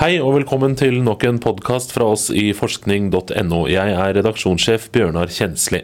[0.00, 3.58] Hei og velkommen til nok en podkast fra oss i forskning.no.
[3.68, 5.82] Jeg er redaksjonssjef Bjørnar Kjensli.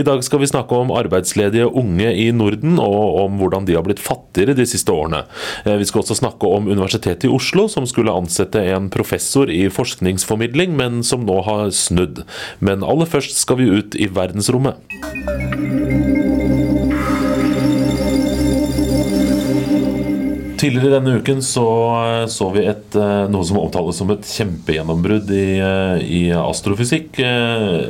[0.00, 3.84] I dag skal vi snakke om arbeidsledige unge i Norden, og om hvordan de har
[3.84, 5.26] blitt fattigere de siste årene.
[5.66, 9.66] Eh, vi skal også snakke om Universitetet i Oslo, som skulle ansette en professor i
[9.68, 12.24] forskningsformidling, men som nå har snudd.
[12.64, 14.80] Men aller først skal vi ut i verdensrommet.
[20.60, 21.64] Tidligere denne uken så,
[22.28, 27.16] så vi et, eh, noe som omtales som et kjempegjennombrudd i, eh, i astrofysikk.
[27.24, 27.86] Eh,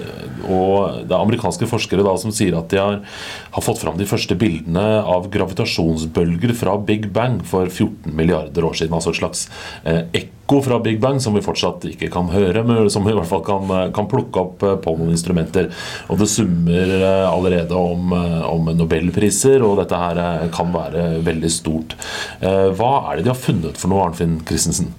[0.46, 4.06] og det er amerikanske forskere da som sier at de har, har, fått fram de
[4.06, 8.94] første bildene av gravitasjonsbølger fra Big Bang for 14 milliarder år siden.
[8.94, 9.48] Altså et slags
[9.82, 10.04] eh,
[10.50, 13.28] ekko fra Big Bang som vi fortsatt ikke kan høre, men som vi i hvert
[13.30, 15.68] fall kan, kan plukke opp på noen instrumenter.
[16.10, 16.90] Og det summer
[17.30, 18.10] allerede om,
[18.50, 21.94] om nobelpriser, og dette her kan være veldig stort.
[22.40, 24.90] Eh, hva er det de har funnet for noe, Arnfinn Christensen?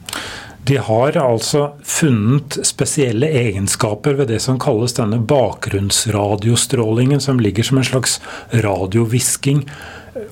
[0.64, 7.78] De har altså funnet spesielle egenskaper ved det som kalles denne bakgrunnsradiostrålingen, som ligger som
[7.82, 8.22] en slags
[8.54, 9.66] radiohvisking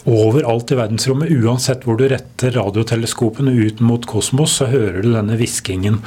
[0.05, 1.33] overalt i verdensrommet.
[1.39, 6.01] Uansett hvor du retter radioteleskopene ut mot kosmos, så hører du denne hviskingen.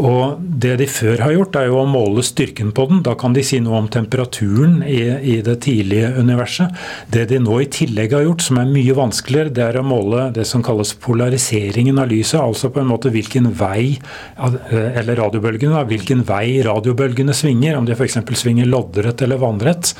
[0.00, 3.00] Og Det de før har gjort, er jo å måle styrken på den.
[3.04, 5.00] Da kan de si noe om temperaturen i,
[5.34, 6.76] i, det tidlige universet.
[7.12, 10.28] Det de nå i tillegg har gjort, som er mye vanskeligere, det er å måle
[10.36, 12.40] det som kalles polariseringen av lyset.
[12.40, 13.96] Altså på en måte hvilken vei
[14.38, 17.80] eller radiobølgene, hvilken vei radiobølgene svinger.
[17.80, 18.20] Om de f.eks.
[18.40, 19.94] svinger loddrett eller vannrett.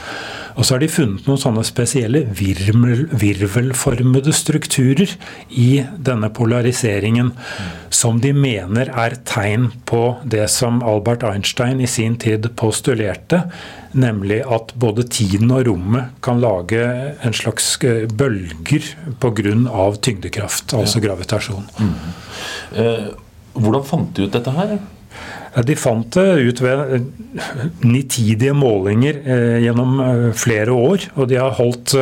[0.56, 5.14] Og så har de funnet noen sånne spesielle virvel, virvelformede strukturer
[5.50, 7.32] i denne polariseringen
[8.00, 13.42] som de mener er tegn på det som Albert Einstein i sin tid postulerte,
[13.92, 16.84] nemlig at både tiden og rommet kan lage
[17.26, 18.86] en slags eh, bølger
[19.20, 19.90] pga.
[20.00, 21.66] tyngdekraft, altså gravitasjon.
[21.78, 21.94] Mm.
[22.78, 23.10] Eh,
[23.58, 24.78] hvordan fant de ut dette her?
[25.54, 27.00] De fant det ut ved eh,
[27.82, 31.06] nitidige målinger eh, gjennom eh, flere år.
[31.16, 31.96] Og de har holdt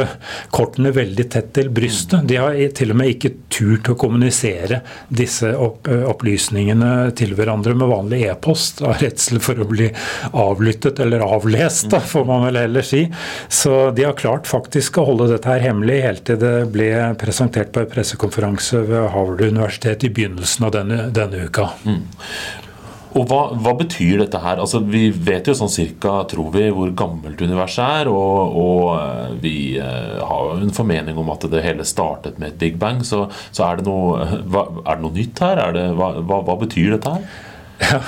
[0.55, 2.27] kortene veldig tett til brystet.
[2.29, 8.23] De har til og med ikke turt å kommunisere disse opplysningene til hverandre med vanlig
[8.29, 9.89] e-post, av redsel for å bli
[10.37, 13.05] avlyttet eller avlest, får man vel heller si.
[13.49, 17.73] Så de har klart faktisk å holde dette her hemmelig helt til det ble presentert
[17.73, 21.71] på en pressekonferanse ved Harvard universitet i begynnelsen av denne, denne uka.
[21.89, 22.03] Mm.
[23.17, 24.61] Og hva, hva, betyr dette her?
[24.61, 28.11] Altså, vi vet jo sånn cirka, tror vi, hvor gammelt universet er.
[28.13, 32.53] Og, og eh, vi uh, har jo en formening om at det hele startet med
[32.53, 33.01] et big bang.
[33.07, 35.65] Så, så er, det noe, hva, er, det noe, nytt her?
[35.77, 37.45] Det, hva, hva, betyr dette her?
[37.79, 38.01] Ja,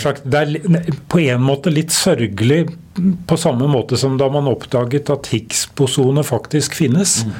[0.00, 2.62] sagt, Det er på en måte litt sørgelig,
[3.28, 7.20] på samme måte som da man oppdaget at Higgs-bosoner faktisk finnes.
[7.28, 7.36] Mm.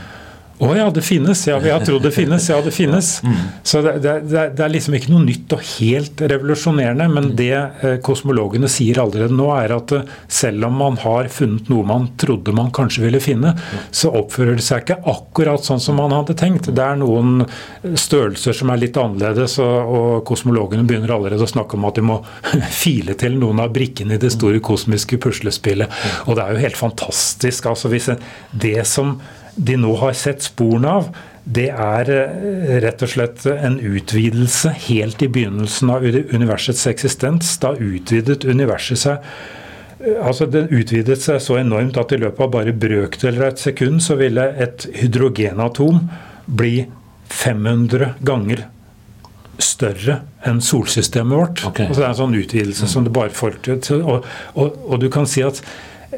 [0.64, 1.42] Å oh, ja, det finnes.
[1.44, 2.48] Ja, vi har trodd det finnes.
[2.48, 3.14] Ja, det finnes.
[3.24, 3.36] Mm.
[3.62, 7.06] Så det, det, det, er liksom ikke noe nytt og helt revolusjonerende.
[7.10, 11.70] Men det eh, kosmologene sier allerede nå, er at eh, selv om man har funnet
[11.72, 13.54] noe man trodde man kanskje ville finne,
[13.94, 16.68] så oppfører det seg ikke akkurat sånn som man hadde tenkt.
[16.74, 17.46] Det er noen
[17.82, 22.04] størrelser som er litt annerledes, og, og kosmologene begynner allerede å snakke om at de
[22.04, 22.20] må
[22.82, 26.02] file til noen av brikkene i det store kosmiske puslespillet.
[26.28, 27.72] Og det er jo helt fantastisk.
[27.72, 28.12] altså hvis
[28.52, 29.16] det som
[29.56, 31.08] de nå har sett sporene av,
[31.44, 37.52] det er eh, rett og slett en utvidelse helt i begynnelsen av universets eksistens.
[37.60, 39.18] Da utvidet universet seg
[40.00, 43.64] eh, Altså Den utvidet seg så enormt at i løpet av bare brøkdeler av et
[43.66, 46.06] sekund så ville et hydrogenatom
[46.46, 46.86] bli
[47.32, 48.66] 500 ganger
[49.60, 51.64] større enn solsystemet vårt.
[51.70, 51.88] Okay.
[51.88, 54.00] Altså Det er en sånn utvidelse som det bare får til.
[54.02, 54.26] Og,
[54.56, 55.60] og, og du kan si at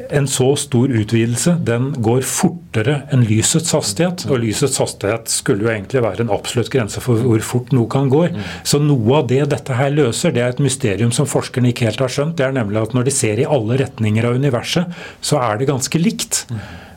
[0.09, 4.25] en så stor utvidelse den går fortere enn lysets hastighet.
[4.31, 8.11] Og lysets hastighet skulle jo egentlig være en absolutt grense for hvor fort noe kan
[8.11, 8.25] gå.
[8.67, 12.03] Så noe av det dette her løser, det er et mysterium som forskerne ikke helt
[12.03, 12.37] har skjønt.
[12.39, 15.71] Det er nemlig at når de ser i alle retninger av universet, så er det
[15.71, 16.45] ganske likt.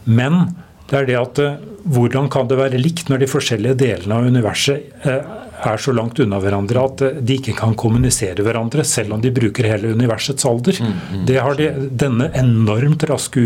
[0.04, 0.42] Men
[0.90, 4.26] det er det at eh, hvordan kan det være likt når de forskjellige delene av
[4.26, 5.36] universet eh,
[5.66, 9.33] er så langt unna hverandre at eh, de ikke kan kommunisere hverandre, selv om de
[9.34, 10.78] bruker hele universets alder.
[10.80, 11.68] Mm, mm, det har de,
[12.03, 13.42] denne enormt raske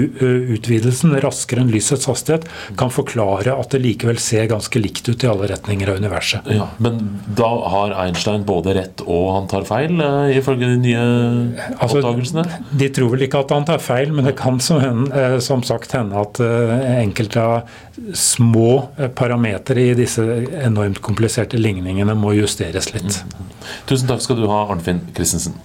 [0.55, 2.47] utvidelsen, raskere enn lysets hastighet,
[2.81, 6.51] kan forklare at det likevel ser ganske likt ut i alle retninger av universet.
[6.55, 7.01] Ja, men
[7.39, 11.05] da har Einstein både rett og han tar feil, uh, ifølge de nye
[11.79, 12.45] altså, oppdagelsene?
[12.81, 15.09] De tror vel ikke at han tar feil, men det kan som,
[15.45, 17.75] som sagt hende at enkelte av
[18.15, 20.25] små parametere i disse
[20.65, 23.23] enormt kompliserte ligningene må justeres litt.
[23.23, 23.53] Mm.
[23.89, 25.59] Tusen takk skal du ha, Arnfinn Christensen.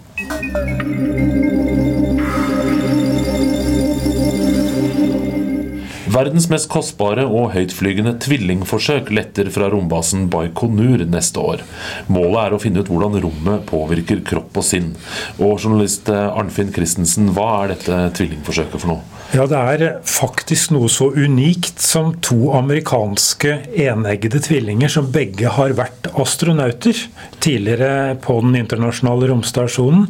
[6.10, 11.62] Verdens mest kostbare og høytflygende tvillingforsøk letter fra rombasen Baikonur neste år.
[12.10, 14.90] Målet er å finne ut hvordan rommet påvirker kropp og sinn.
[15.38, 19.19] Og journalist Arnfinn Christensen, hva er dette tvillingforsøket for noe?
[19.32, 25.76] Ja, Det er faktisk noe så unikt som to amerikanske eneggede tvillinger som begge har
[25.78, 26.98] vært astronauter
[27.40, 30.08] tidligere på den internasjonale romstasjonen.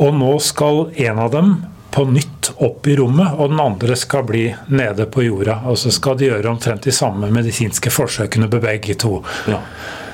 [0.00, 1.52] Og nå skal en av dem
[1.92, 5.62] på nytt opp i rommet, og den andre skal bli nede på jorda.
[5.68, 9.20] Og så skal de gjøre omtrent de samme medisinske forsøkene på begge to.
[9.48, 9.60] Ja.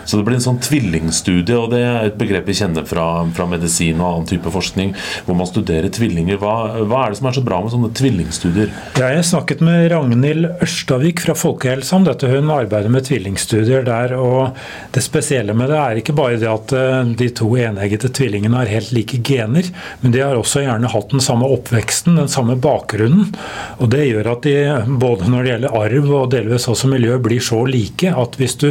[0.05, 3.07] Så det blir en sånn tvillingstudie, og det er et begrep vi kjenner fra,
[3.37, 4.95] fra medisin og annen type forskning,
[5.27, 6.41] hvor man studerer tvillinger.
[6.43, 8.73] Hva, hva, er det som er så bra med sånne tvillingstudier?
[8.99, 12.31] Jeg snakket med Ragnhild Ørstavik fra Folkehelsa om dette.
[12.31, 14.17] Hun arbeider med tvillingstudier der.
[14.19, 14.59] og
[14.95, 18.73] Det spesielle med det er ikke bare det at eh, de to eneggede tvillingene har
[18.73, 19.69] helt like gener,
[20.03, 23.33] men de har også gjerne hatt den samme oppveksten, den samme bakgrunnen.
[23.79, 24.57] og Det gjør at de,
[25.03, 28.71] både når det gjelder arv og delvis også miljø, blir så like at hvis du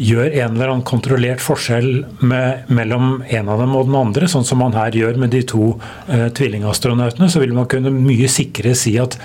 [0.00, 1.88] gjør en eller annen kontrollert forskjell
[2.26, 5.42] med, mellom en av dem og den andre, sånn som man her gjør med de
[5.46, 5.74] to
[6.08, 9.18] eh, tvillingastronautene, så vil man kunne mye sikre si at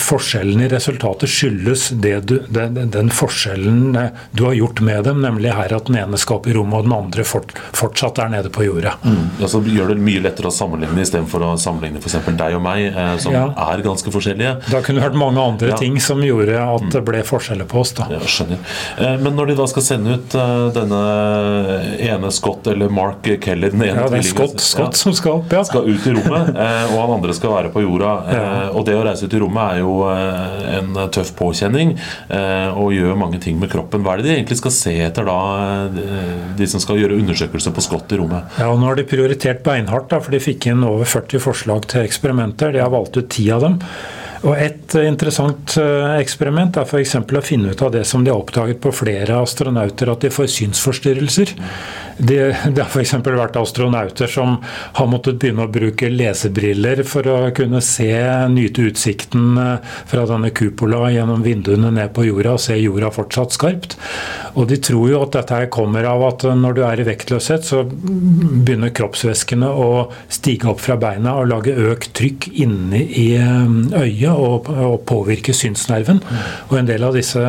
[0.00, 5.52] forskjellen i resultatet skyldes du, den, den, forskjellen eh, du har gjort med dem, nemlig
[5.54, 8.94] her at den ene i rommet og den andre fort, fortsatt er nede på jorda.
[9.04, 9.40] Mm.
[9.40, 12.18] Altså, gjør det mye lettere å sammenligne istedenfor å sammenligne f.eks.
[12.38, 13.46] deg og meg, eh, som ja.
[13.66, 14.56] er ganske forskjellige.
[14.70, 15.78] Da kunne du hørt mange andre ja.
[15.80, 17.94] ting som gjorde at det ble forskjeller på oss.
[17.98, 18.08] da.
[18.14, 18.62] Ja, skjønner.
[18.98, 21.02] Eh, men når de da skal sende ut eh, denne
[22.04, 25.52] ene Scott, eller Mark Keller den ene Ja, det er Scott, Scott som skal opp,
[25.54, 25.64] ja.
[25.66, 28.12] Skal ut i rommet, eh, og han andre skal være på jorda.
[28.34, 32.70] Eh, og det å reise ut i rommet er jo eh, en tøff påkjenning eh,
[32.70, 34.04] og gjør mange ting med kroppen.
[34.04, 35.38] Hva er det de egentlig skal se etter da,
[35.84, 38.58] eh, de som skal gjøre undersøkelser på skott i rommet?
[38.60, 41.88] Ja, og Nå har de prioritert beinhardt, da, for de fikk inn over 40 forslag
[41.90, 42.74] til eksperimenter.
[42.74, 43.80] De har valgt ut ti av dem.
[44.44, 45.72] Og Et interessant
[46.18, 47.14] eksperiment er f.eks.
[47.16, 50.50] å finne ut av det som de har oppdaget på flere astronauter, at de får
[50.52, 51.54] synsforstyrrelser.
[52.18, 53.14] Det, det har f.eks.
[53.24, 54.58] vært astronauter som
[54.98, 58.12] har måttet begynne å bruke lesebriller for å kunne se,
[58.52, 63.56] nyte utsikten eh, fra denne kupola gjennom vinduene ned på jorda og se jorda fortsatt
[63.56, 63.96] skarpt.
[64.54, 67.82] Og de tror jo at dette kommer av at når du er i vektløshet, så
[67.84, 69.88] begynner kroppsvæskene å
[70.32, 73.74] stige opp fra beina og lage økt trykk inni i eh,
[74.04, 76.22] øyet og, og påvirke synsnerven.
[76.70, 77.42] Og en del av disse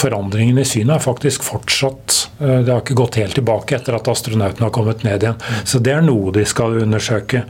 [0.00, 4.08] forandringene i synet er faktisk fortsatt eh, Det har ikke gått helt tilbake etter at
[4.10, 5.40] astronautene har kommet ned igjen.
[5.64, 7.44] Så det er noe de skal undersøke.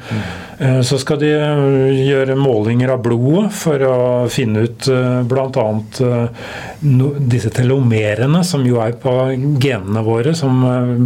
[0.59, 3.97] Eh, så skal de eh, gjøre målinger av blodet for å
[4.33, 5.21] finne ut eh,
[6.85, 7.11] bl.a.
[7.19, 9.13] disse telomerene, som jo er på
[9.63, 10.61] genene våre, som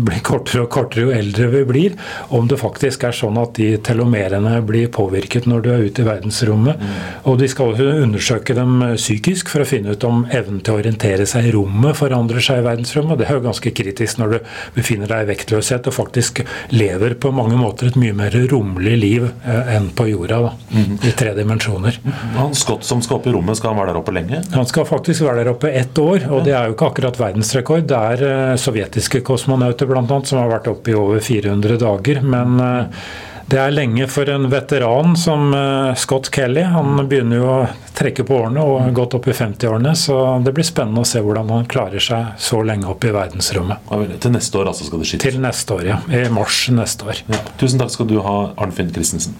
[0.05, 1.97] blir kortere og kortere jo eldre vi blir.
[2.35, 6.09] Om det faktisk er sånn at de telomerene blir påvirket når du er ute i
[6.09, 6.85] verdensrommet.
[7.31, 10.83] Og de skal også undersøke dem psykisk for å finne ut om evnen til å
[10.83, 13.21] orientere seg i rommet forandrer seg i verdensrommet.
[13.21, 14.39] Det er jo ganske kritisk når du
[14.77, 16.43] befinner deg i vektløshet og faktisk
[16.75, 20.41] lever på mange måter et mye mer romlig liv Eh, enn på jorda.
[20.41, 20.99] da, mm.
[21.03, 22.01] I tre dimensjoner.
[22.37, 24.43] Han Scott som skal opp i rommet, skal han være der oppe lenge?
[24.53, 27.89] Han skal faktisk være der oppe ett år, og det er jo ikke akkurat verdensrekord.
[27.89, 32.23] Det er uh, sovjetiske kosmonauter annet, som har vært oppe i over 400 dager.
[32.23, 33.03] men uh,
[33.49, 35.55] det er lenge for en veteran som
[35.97, 36.67] Scott Kelly.
[36.69, 37.63] Han begynner jo å
[37.97, 39.95] trekke på årene og har gått opp i 50-årene.
[39.97, 43.89] Så det blir spennende å se hvordan han klarer seg så lenge opp i verdensrommet.
[44.21, 45.25] Til neste år altså skal det skytes?
[45.25, 46.01] Til neste år, ja.
[46.13, 47.25] I mars neste år.
[47.33, 47.41] Ja.
[47.57, 49.33] Tusen takk skal du ha, Arnfinn Christensen.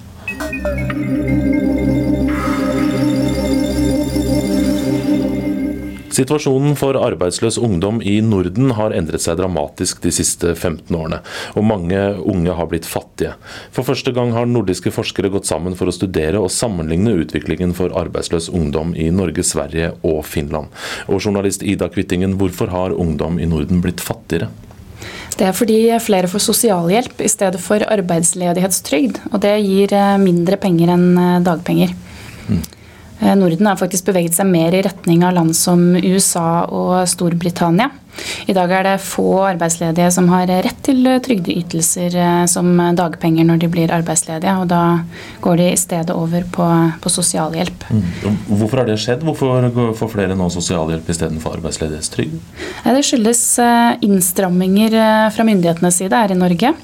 [6.19, 11.21] Situasjonen for arbeidsløs ungdom i Norden har endret seg dramatisk de siste 15 årene,
[11.55, 13.37] og mange unge har blitt fattige.
[13.75, 17.95] For første gang har nordiske forskere gått sammen for å studere og sammenligne utviklingen for
[18.01, 20.73] arbeidsløs ungdom i Norge, Sverige og Finland.
[21.07, 24.51] Og journalist Ida Kvittingen, hvorfor har ungdom i Norden blitt fattigere?
[25.39, 29.23] Det er fordi flere får sosialhjelp i stedet for arbeidsledighetstrygd.
[29.31, 31.95] Og det gir eh, mindre penger enn eh, dagpenger.
[32.49, 32.65] Mm.
[33.21, 37.91] Eh, Norden har faktisk beveget seg mer i retning av land som USA og Storbritannia.
[38.49, 43.63] I dag er det få arbeidsledige som har rett til trygdeytelser eh, som dagpenger når
[43.65, 44.83] de blir arbeidsledige, og da
[45.45, 46.69] går de i stedet over på,
[47.03, 47.89] på sosialhjelp.
[47.91, 48.39] Mm.
[48.49, 49.27] Hvorfor har det skjedd?
[49.27, 52.41] Hvorfor får flere nå sosialhjelp istedenfor arbeidsledighetstrygd?
[52.89, 54.99] Det skyldes eh, innstramminger
[55.35, 56.75] fra myndighetenes side her i Norge.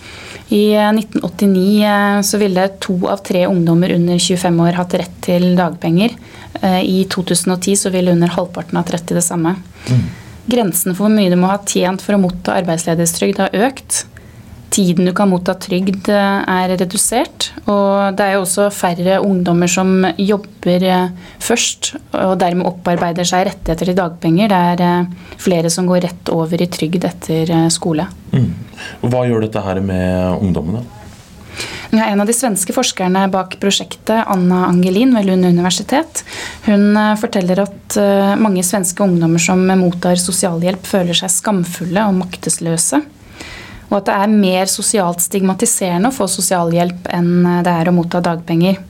[0.49, 5.55] I 1989 eh, så ville to av tre ungdommer under 25 år hatt rett til
[5.57, 6.13] dagpenger.
[6.61, 9.57] Eh, I 2010 så ville under halvparten hatt rett til det samme.
[9.89, 10.05] Mm.
[10.51, 14.05] Grensen for hvor mye du må ha tjent for å motta arbeidsledighetstrygd har økt.
[14.75, 17.53] tiden du kan motta trygd er redusert.
[17.71, 20.87] Og det er jo også færre ungdommer som jobber
[21.39, 24.51] først og dermed opparbeider seg rettigheter til dagpenger.
[24.51, 28.09] Det er flere som går rett over i trygd etter skole.
[28.35, 28.51] Mm.
[29.07, 30.83] Hva gjør dette her med ungdommene?
[31.95, 36.25] Ja, en av de svenske forskerne bak prosjektet, Anna Angelin ved Lund universitet,
[36.67, 37.99] hun forteller at
[38.41, 42.99] mange svenske ungdommer som mottar sosialhjelp, føler seg skamfulle og maktesløse.
[43.93, 48.19] Og at det er mer sosialt stigmatiserende å få sosialhjelp enn det er å motta
[48.25, 48.81] dagpenger.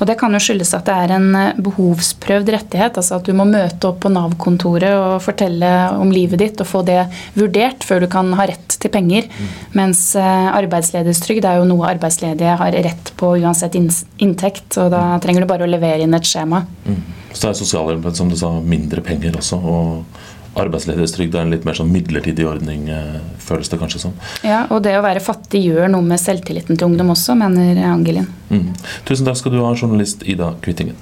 [0.00, 1.28] Og Det kan jo skyldes at det er en
[1.64, 2.98] behovsprøvd rettighet.
[2.98, 6.84] altså At du må møte opp på Nav-kontoret og fortelle om livet ditt og få
[6.86, 7.04] det
[7.38, 9.28] vurdert før du kan ha rett til penger.
[9.30, 9.50] Mm.
[9.80, 14.78] Mens eh, arbeidsledighetstrygd er jo noe arbeidsledige har rett på uansett inntekt.
[14.80, 16.64] Og da trenger du bare å levere inn et skjema.
[16.86, 17.02] Mm.
[17.34, 19.58] Så er sosialhjelpen som du sa, mindre penger også.
[19.58, 20.20] og
[20.60, 24.14] arbeidsledighetstrygd er en litt mer sånn midlertidig ordning, eh, føles det kanskje som.
[24.46, 28.28] Ja, og det å være fattig gjør noe med selvtilliten til ungdom også, mener Angelin.
[28.50, 28.70] Mm.
[29.04, 30.98] Tusen takk skal du ha, journalist Ida Kvittingen.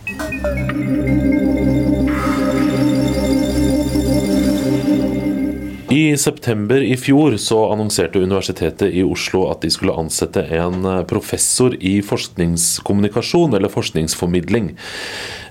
[5.93, 11.03] I september i fjor så annonserte Universitetet i Oslo at de skulle ansette en eh,
[11.05, 14.71] professor i forskningskommunikasjon, eller forskningsformidling.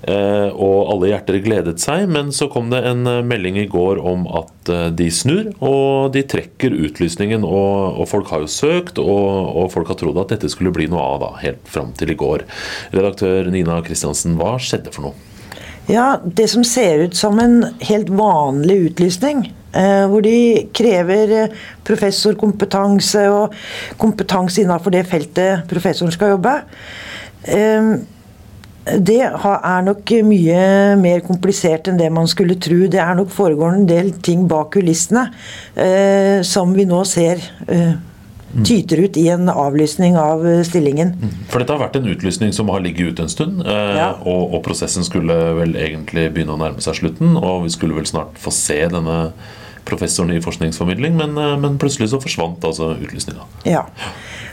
[0.02, 4.00] Eh, og alle hjerter gledet seg, men så kom det en eh, melding i går
[4.02, 7.46] om at de snur, og de trekker utlysningen.
[7.46, 10.88] Og, og folk har jo søkt, og, og, folk har trodd at dette skulle bli
[10.90, 12.46] noe av da, helt fram til i går.
[12.94, 15.28] Redaktør Nina Kristiansen, hva skjedde for noe?
[15.90, 21.52] Ja, Det som ser ut som en helt vanlig utlysning, Eh, hvor de krever eh,
[21.88, 23.54] professorkompetanse og
[24.00, 26.58] kompetanse innenfor det feltet professoren skal jobbe.
[28.86, 30.62] Eh, det er nok mye
[31.00, 32.84] mer komplisert enn det man skulle tro.
[32.90, 35.28] Det er nok foregår en del ting bak kulissene
[36.46, 37.40] som vi nå ser
[38.66, 41.14] tyter ut i en avlysning av stillingen.
[41.16, 41.30] Mm.
[41.48, 43.62] For dette har vært en utlysning som har ligget ute en stund.
[43.64, 44.10] Ja.
[44.20, 47.38] Og, og, prosessen skulle vel egentlig begynne å nærme seg slutten.
[47.40, 49.18] Og vi skulle vel snart få se denne
[49.88, 53.48] professoren i forskningsformidling, men, eh, men plutselig så forsvant altså utlysninga.
[53.68, 53.86] Ja.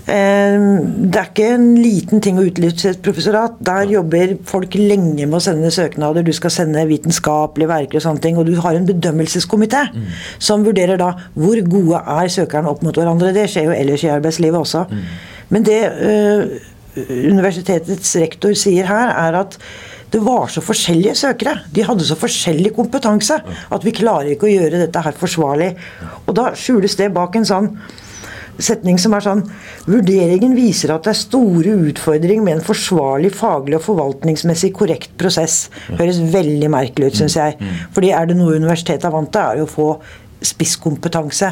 [0.09, 3.59] Ehm, det er ikke en liten ting å utlyse et professorat.
[3.65, 6.25] Der jobber folk lenge med å sende søknader.
[6.25, 8.39] Du skal sende vitenskapelige verker og sånne ting.
[8.39, 10.07] Og du har en bedømmelseskomité mm.
[10.39, 13.35] som vurderer da hvor gode er søkerne opp mot hverandre.
[13.35, 14.85] Det skjer jo ellers i arbeidslivet også.
[14.89, 15.05] Mm.
[15.49, 16.43] Men det øh,
[16.97, 19.59] universitetets rektor sier her, er at
[20.09, 21.55] det var så forskjellige søkere.
[21.73, 25.73] De hadde så forskjellig kompetanse at vi klarer ikke å gjøre dette her forsvarlig.
[26.25, 27.73] Og da skjules det bak en sånn
[28.59, 29.43] setning som er sånn
[29.87, 35.69] Vurderingen viser at det er store utfordringer med en forsvarlig faglig og forvaltningsmessig korrekt prosess.
[35.89, 37.55] Høres veldig merkelig ut, syns jeg.
[37.59, 37.77] Mm.
[37.95, 39.89] Fordi er det noe universitetet er vant til, er det å få
[40.45, 41.49] spisskompetanse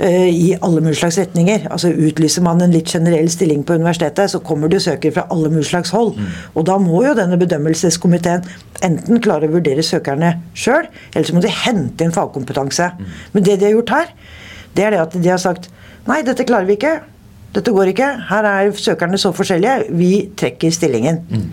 [0.00, 1.68] uh, i alle mulige slags retninger.
[1.70, 5.52] Altså Utlyser man en litt generell stilling på universitetet, så kommer det søkere fra alle
[5.52, 6.14] mulige slags hold.
[6.18, 6.32] Mm.
[6.54, 8.46] Og da må jo denne bedømmelseskomiteen
[8.84, 12.90] enten klare å vurdere søkerne sjøl, eller så må de hente inn fagkompetanse.
[12.98, 13.16] Mm.
[13.36, 14.14] Men det de har gjort her,
[14.74, 15.70] det er det at de har sagt
[16.08, 16.98] nei, dette klarer vi ikke.
[17.54, 18.10] Dette går ikke.
[18.28, 19.94] Her er søkerne så forskjellige.
[19.94, 21.22] Vi trekker stillingen.
[21.30, 21.46] Mm.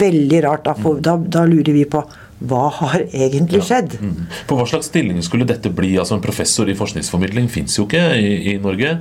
[0.00, 0.64] Veldig rart.
[0.64, 2.02] Da, da, da lurer vi på
[2.40, 3.98] hva har egentlig skjedd?
[3.98, 4.08] Ja.
[4.08, 4.28] Mm.
[4.48, 5.92] På hva slags stilling skulle dette bli?
[6.00, 8.94] Altså En professor i forskningsformidling fins jo ikke i, i Norge.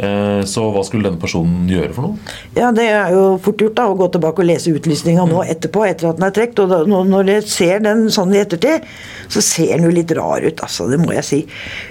[0.00, 2.36] Eh, så hva skulle denne personen gjøre for noe?
[2.56, 5.52] Ja, Det er jo fort gjort da, å gå tilbake og lese utlysninga nå mm.
[5.56, 6.64] etterpå, etter at den er trukket.
[6.64, 8.88] Og da, når jeg ser den sånn i ettertid,
[9.28, 10.88] så ser den jo litt rar ut, altså.
[10.88, 11.42] Det må jeg si.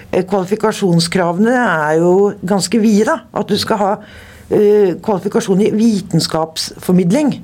[0.09, 3.11] Eh, kvalifikasjonskravene er jo ganske vide.
[3.13, 7.35] da, At du skal ha uh, kvalifikasjon i vitenskapsformidling.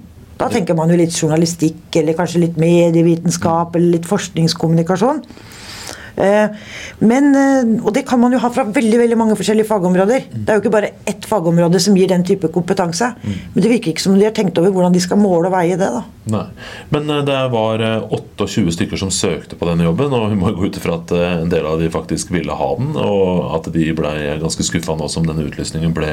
[0.41, 5.19] Da tenker man jo litt journalistikk, eller kanskje litt medievitenskap, eller litt forskningskommunikasjon.
[6.21, 6.49] Eh,
[6.99, 10.27] men, eh, og det kan man jo ha fra veldig veldig mange forskjellige fagområder.
[10.31, 13.13] Det er jo ikke bare ett fagområde som gir den type kompetanse.
[13.23, 15.77] Men det virker ikke som de har tenkt over hvordan de skal måle og veie
[15.79, 15.89] det.
[15.89, 16.03] da.
[16.31, 16.45] Nei.
[16.93, 20.69] Men eh, det var 28 stykker som søkte på denne jobben, og vi må gå
[20.69, 24.13] ut ifra at en del av de faktisk ville ha den, og at de ble
[24.43, 26.11] ganske skuffa nå som denne utlysningen ble,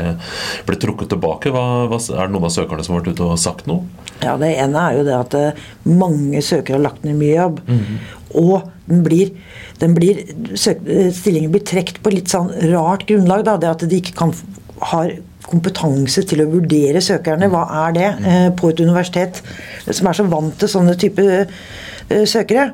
[0.68, 1.52] ble trukket tilbake.
[1.52, 3.84] Hva, hva, er det noen av søkerne som har vært ute og sagt noe?
[4.22, 5.36] Ja, Det ene er jo det at
[5.86, 7.60] mange søkere har lagt ned mye jobb.
[7.68, 7.98] Mm -hmm.
[8.38, 9.32] Og den blir,
[9.82, 10.22] den blir,
[10.56, 13.44] stillingen blir trukket på litt sånn rart grunnlag.
[13.46, 13.58] Da.
[13.60, 14.32] Det at de ikke kan,
[14.92, 15.12] har
[15.48, 17.50] kompetanse til å vurdere søkerne.
[17.52, 19.42] Hva er det eh, på et universitet
[19.88, 21.52] som er så vant til sånne type eh,
[22.08, 22.70] søkere.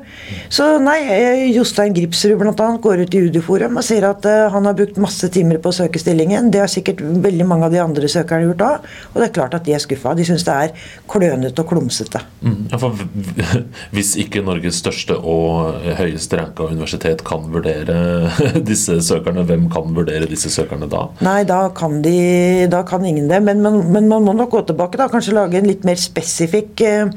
[0.49, 2.67] Så nei, eh, Jostein Gripsrud bl.a.
[2.81, 5.75] går ut i Udiforum og sier at eh, han har brukt masse timer på å
[5.75, 6.51] søke stillingen.
[6.53, 8.89] Det har sikkert veldig mange av de andre søkerne gjort òg.
[9.13, 10.15] Og det er klart at de er skuffa.
[10.17, 12.21] De syns det er klønete og klumsete.
[12.45, 12.61] Mm.
[12.71, 12.95] Ja, for
[13.95, 17.97] hvis ikke Norges største og høyest ranka universitet kan vurdere
[18.69, 21.07] disse søkerne, hvem kan vurdere disse søkerne da?
[21.25, 23.41] Nei, da kan, de, da kan ingen det.
[23.43, 25.09] Men, men, men, man må nok gå tilbake, da.
[25.11, 27.11] Kanskje lage en litt mer spesifikk uh,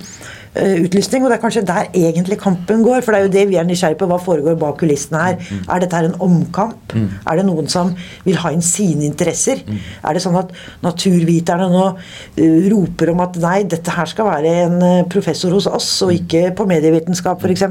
[0.58, 1.24] utlysning.
[1.24, 3.02] Og det er kanskje der egentlig kampen går.
[3.04, 4.08] For det er jo det vi er nysgjerrige på.
[4.10, 5.38] Hva foregår bak kulissene her?
[5.38, 5.64] Mm.
[5.68, 6.87] Er dette her en omkamp?
[6.98, 7.08] Mm.
[7.30, 7.94] Er det noen som
[8.26, 9.62] vil ha inn sine interesser?
[9.64, 9.80] Mm.
[10.10, 10.52] Er det sånn at
[10.84, 14.78] naturviterne nå uh, roper om at nei, dette her skal være en
[15.10, 17.66] professor hos oss, og ikke på medievitenskap f.eks.?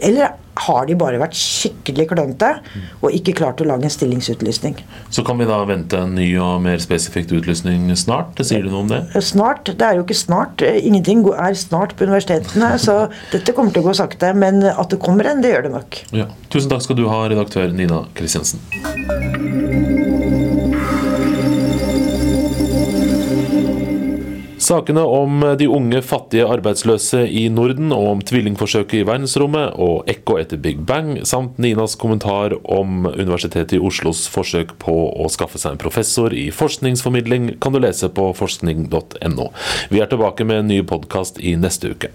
[0.00, 0.36] Eller
[0.66, 2.50] har de bare vært skikkelig klønete
[3.02, 4.78] og ikke klart å lage en stillingsutlysning.
[5.14, 8.34] Så kan vi da vente en ny og mer spesifikt utlysning snart?
[8.38, 9.02] Det sier du noe om det?
[9.24, 9.68] Snart.
[9.68, 10.62] Det er jo ikke snart.
[10.62, 13.00] Ingenting er snart på universitetene, så
[13.32, 14.32] dette kommer til å gå sakte.
[14.38, 16.00] Men at det kommer en, det gjør det nok.
[16.16, 16.28] Ja.
[16.48, 18.02] Tusen takk skal du ha, redaktør Nina
[18.38, 18.60] Kristiansen.
[24.58, 30.36] Sakene om de unge fattige arbeidsløse i Norden, og om tvillingforsøket i verdensrommet, og ekko
[30.42, 35.76] etter Big Bang, samt Ninas kommentar om Universitetet i Oslos forsøk på å skaffe seg
[35.76, 39.50] en professor i forskningsformidling, kan du lese på forskning.no.
[39.88, 42.12] Vi er tilbake med en ny podkast i neste uke.